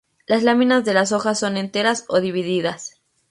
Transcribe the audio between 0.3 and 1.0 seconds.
láminas de